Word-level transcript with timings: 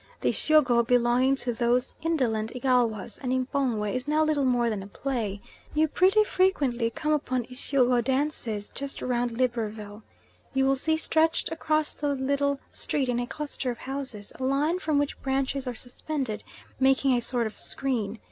The 0.21 0.29
Isyogo 0.29 0.81
belonging 0.81 1.35
to 1.35 1.53
those 1.53 1.93
indolent 2.01 2.55
Igalwas, 2.55 3.19
and 3.21 3.31
M'pongwe 3.31 3.93
is 3.93 4.07
now 4.07 4.23
little 4.23 4.45
more 4.45 4.67
than 4.67 4.81
a 4.81 4.87
play. 4.87 5.41
You 5.75 5.87
pretty 5.87 6.23
frequently 6.23 6.89
come 6.89 7.13
upon 7.13 7.43
Isyogo 7.45 8.01
dances 8.03 8.69
just 8.73 9.03
round 9.03 9.31
Libreville. 9.37 10.01
You 10.55 10.65
will 10.65 10.75
see 10.75 10.97
stretched 10.97 11.51
across 11.51 11.93
the 11.93 12.15
little 12.15 12.59
street 12.71 13.09
in 13.09 13.19
a 13.19 13.27
cluster 13.27 13.69
of 13.69 13.77
houses, 13.77 14.33
a 14.39 14.43
line 14.43 14.79
from 14.79 14.97
which 14.97 15.21
branches 15.21 15.67
are 15.67 15.75
suspended, 15.75 16.43
making 16.79 17.13
a 17.15 17.21
sort 17.21 17.45
of 17.45 17.55
screen. 17.55 18.17